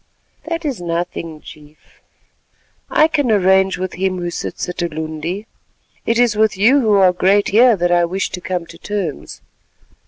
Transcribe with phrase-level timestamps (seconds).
[0.45, 2.01] "That is nothing, Chief;
[2.89, 5.45] I can arrange with him who 'sits at Ulundi.'
[6.07, 9.41] It is with you who are great here that I wish to come to terms.